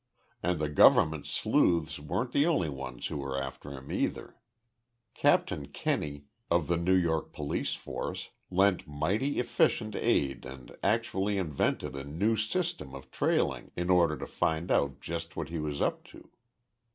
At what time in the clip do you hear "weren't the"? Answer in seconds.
1.99-2.47